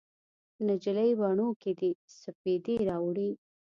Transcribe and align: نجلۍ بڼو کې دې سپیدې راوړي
نجلۍ 0.67 1.11
بڼو 1.19 1.49
کې 1.61 1.71
دې 1.79 1.89
سپیدې 2.19 2.75
راوړي 2.89 3.29